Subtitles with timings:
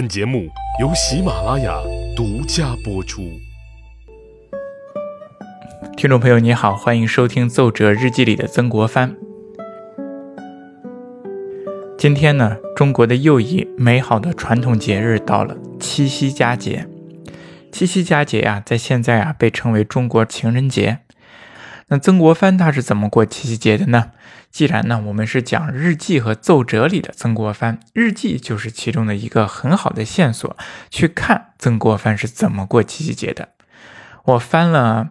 [0.00, 0.48] 本节目
[0.80, 1.78] 由喜马拉雅
[2.16, 3.38] 独家播出。
[5.94, 9.14] 听众朋友，你好，欢迎收听《奏折日记》里的曾国藩。
[11.98, 16.86] 今天呢，中国的又一美好的传统节日到了——七夕佳节。
[17.70, 21.00] 七夕佳节呀，在现在啊，被称为中国情人节。
[21.88, 24.12] 那曾国藩他是怎么过七夕节的呢？
[24.50, 30.56] 既然呢，我们是讲日记和奏折里的曾国藩，日记就是其中的一个很好的线索，
[30.90, 33.50] 去看曾国藩是怎么过七夕节的。
[34.24, 35.10] 我翻了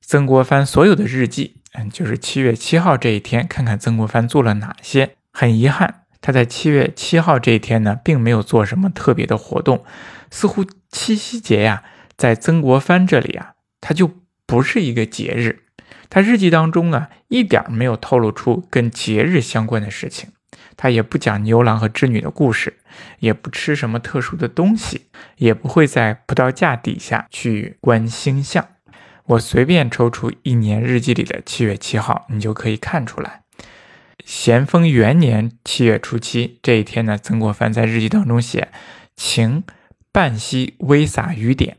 [0.00, 5.16] 曾国藩所有的日记，嗯，就是七月七号这一天，看看曾国藩做了哪些。
[5.32, 9.84] 很遗憾，他在七月七号这一天呢，并没有做什么特别的活动。
[10.30, 11.82] 似乎七夕节呀，
[12.16, 14.10] 在曾国藩这里啊，他就
[14.46, 15.64] 不是一个节日。
[16.10, 20.30] 他日记当中啊，一点没有透露出跟节日相关的事情，
[20.76, 22.78] 他也不讲牛郎和织女的故事，
[23.18, 25.06] 也不吃什么特殊的东西，
[25.36, 28.66] 也不会在葡萄架底下去观星象。
[29.26, 33.42] 我随便抽出一年日记里的七月七号，你就可以看出来。
[34.24, 38.68] 咸丰元年七月初七这一天呢，曾国藩在日记当中写
[39.16, 39.64] ：“晴，
[40.10, 41.76] 半溪微洒雨点。”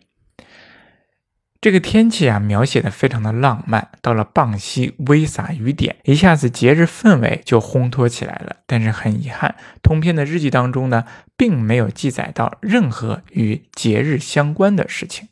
[1.61, 3.89] 这个天气啊，描写的非常的浪漫。
[4.02, 8.57] 到了傍溪微洒雨点，一下子节日氛围就烘托起来了。
[8.65, 11.03] 但是很遗憾，通篇的日记当中呢，
[11.35, 15.27] 并没有记载到任何与节日相关的事情。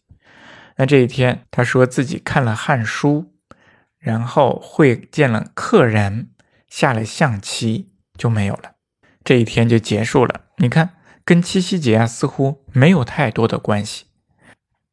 [0.75, 3.31] 那这一天，他说自己看了《汉书》，
[3.97, 6.31] 然后会见了客人，
[6.67, 8.73] 下了象棋，就没有了。
[9.23, 10.41] 这一天就结束了。
[10.57, 10.89] 你看，
[11.23, 14.06] 跟七夕节啊，似乎没有太多的关系。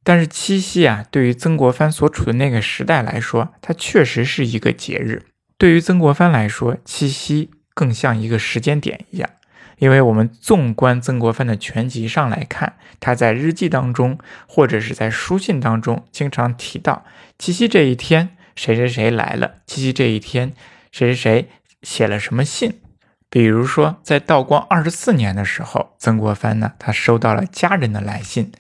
[0.05, 5.25] 但是七夕啊，对于曾国藩所处的那个时代来说，它确实是一个节日。
[5.57, 9.31] 对于曾国藩来说，七夕更像一个时间点一样。
[9.79, 17.05] 因为我们纵观曾国藩的全集上来看，他在日记当中或者是在书信当中，经常提到
[17.39, 20.53] 七夕这一天谁谁谁来了，七夕这一天
[20.93, 21.49] 谁谁谁
[21.83, 22.81] 写了什么信。
[23.29, 28.53] 比如说，在道光二十四年的时候，曾国藩呢，他收到了家人的来信。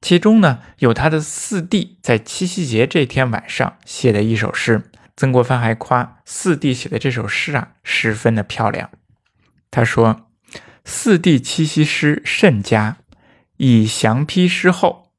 [0.00, 4.90] 其中呢，有他的四弟在七夕节这天晚上写的一首诗。
[5.14, 8.90] 曾国藩还夸四弟写的这首诗啊，十分的漂亮。
[9.70, 10.28] 他说
[10.86, 12.96] ：“四弟七夕诗甚佳，
[13.58, 15.12] 以详批诗后，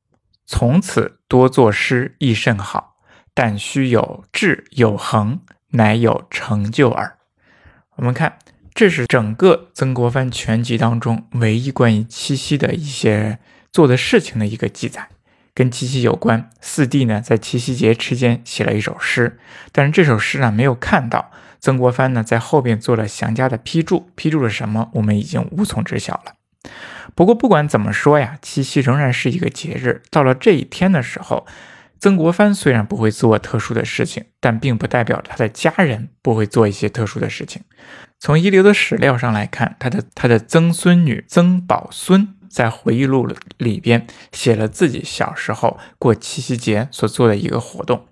[0.47, 2.96] 从此多作诗亦甚好。
[3.36, 7.18] 但须有志有恒，乃有成就耳。”
[7.98, 8.40] 我们看，
[8.74, 13.38] 这是整个曾国藩全集当中唯一关于七夕的一些。
[13.71, 15.07] 做的事情的一个记载，
[15.53, 16.49] 跟七夕有关。
[16.59, 19.39] 四弟呢，在七夕节期间写了一首诗，
[19.71, 26.33] 但是这首诗呢，没有看到曾国藩呢在后边做了详加的批注，批注了什么，我们已经无从知晓了。
[27.15, 30.03] 不过不管怎么说呀，七夕仍然是一个节日。
[30.09, 31.47] 到了这一天的时候，
[31.99, 37.63] 曾国藩虽然不会做特殊的事情，但并不代表他的家人不会做一些特殊的事情。
[38.19, 42.35] 从遗留的史料上来看，他的他的曾孙女曾宝孙。
[42.51, 48.06] 在回忆录里边写了自己小时候过七夕节所做的一个活动。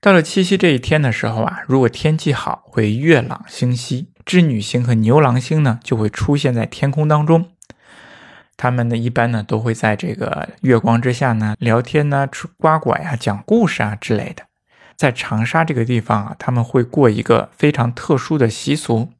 [0.00, 7.50] 到了七夕这一天的时候啊，如果天气好，会月朗星稀，织女星和牛郎星呢就会出现在天空当中。
[8.56, 14.44] 他们呢一般呢都会在这个月光之下呢聊天呢、吃瓜果呀、讲故事啊之类的。
[14.96, 19.10] 在长沙这个地方啊，他们会过一个非常特殊的习俗，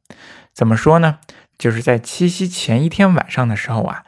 [0.53, 1.19] 怎么说呢？
[1.57, 4.03] 就是在七夕前一天晚上的时候啊，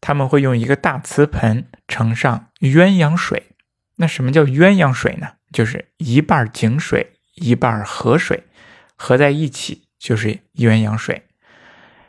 [0.00, 3.50] 他们会用一个大瓷盆盛上鸳鸯水。
[3.96, 5.34] 那什么叫鸳鸯水呢？
[5.52, 8.44] 就是一半井水，一半河水，
[8.96, 11.22] 合在一起就是鸳鸯水。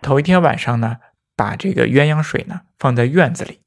[0.01, 0.97] 头一天晚上呢，
[1.35, 3.59] 把这个鸳鸯水呢放在院子里，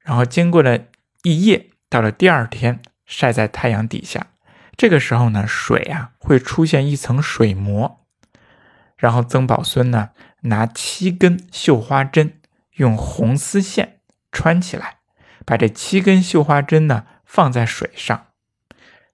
[0.00, 0.78] 然后经过了
[1.22, 4.28] 一夜，到了第二天晒在太阳底下，
[4.76, 8.00] 这个时候呢，水啊会出现一层水膜。
[8.96, 10.10] 然后曾宝孙呢，
[10.42, 12.40] 拿七根绣花针，
[12.76, 14.98] 用红丝线穿起来，
[15.44, 18.26] 把这七根绣花针呢放在水上。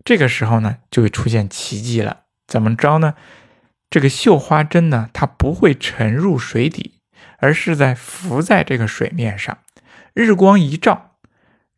[0.05, 2.25] 这个时候呢，就会出现奇迹了。
[2.47, 3.15] 怎么着呢？
[3.91, 7.01] 这个绣花针呢，它不会沉入水底，
[7.39, 9.59] 而是在浮在这个水面上。
[10.15, 11.17] 日光一照，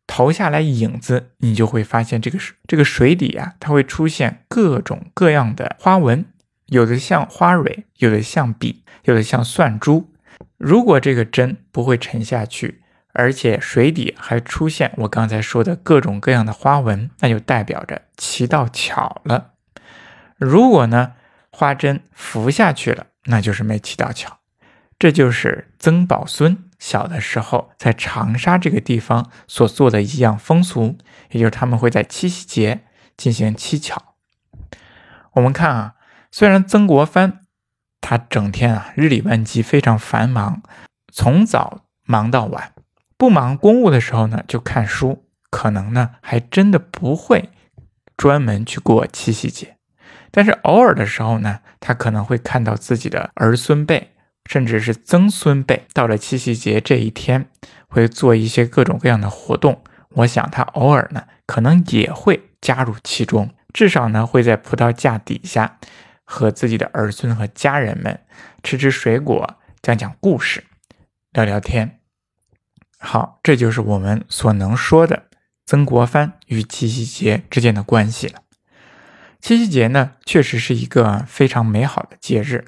[0.07, 6.25] 投下来影子，你就会发现这个这个水底啊，它会出现各种各样的花纹。
[6.71, 10.09] 有的像花蕊，有的像笔，有的像蒜珠。
[10.57, 12.81] 如果这个针不会沉下去，
[13.11, 19.51] 而且水底还出现我刚才说的各种各样的花纹，那就代表着棋到巧了。
[20.37, 21.15] 如果呢，
[21.51, 24.39] 花针浮下去了，那就是没棋到巧。
[24.97, 30.97] 这就是曾宝孙小的时候在长沙这个地方所做的一样风俗，
[31.31, 32.85] 也就是他们会在七夕节
[33.17, 34.15] 进行乞巧。
[35.33, 35.95] 我们看啊，
[36.31, 37.45] 虽然曾国藩
[37.99, 40.63] 他整天啊日理万机，非常繁忙，
[41.11, 42.73] 从早忙到晚，
[43.17, 47.49] 不忙公务的时候呢就看书，可能呢还真的不会
[48.15, 49.75] 专门去过七夕节。
[50.31, 54.11] 但是偶尔的时候呢，他可能会看到自己的儿孙辈，
[54.49, 57.49] 甚至是曾孙辈，到了七夕节这一天，
[57.89, 59.83] 会做一些各种各样的活动。
[60.15, 63.49] 我想他偶尔呢，可能也会加入其中。
[63.73, 65.77] 至少呢，会在葡萄架底下
[66.31, 68.21] 和自己的儿孙和家人们
[68.63, 70.63] 吃吃水果，讲讲故事，
[71.33, 71.99] 聊聊天。
[72.97, 75.23] 好，这就是我们所能说的
[75.65, 78.43] 曾国藩与七夕节之间的关系了。
[79.41, 82.63] 七夕节呢，确实是一个非常美好的节日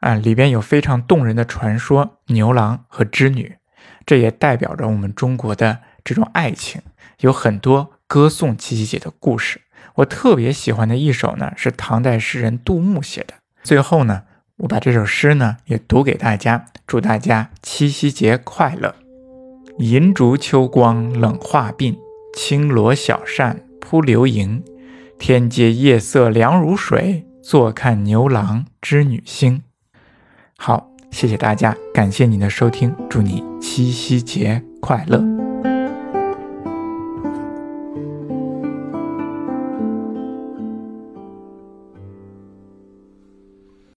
[0.00, 3.58] 啊，里边有非常动人的传说，牛郎和织女，
[4.06, 6.80] 这也代表着我们中国的这种爱情，
[7.20, 9.60] 有很多歌颂七夕节的故事。
[9.98, 13.34] 我特别喜欢的一首呢，是唐代诗人杜牧写的。
[13.62, 14.22] 最后呢，
[14.58, 18.94] 我把这首诗呢也读给大家，祝大家七夕节快乐。
[19.78, 21.96] 银烛秋光冷画鬓，
[22.34, 24.62] 轻罗小扇扑流萤。
[25.18, 29.62] 天阶夜色凉如水，坐看牛郎织女星。
[30.56, 35.37] 好，谢谢大家，感谢您的收听，祝你七夕节快乐。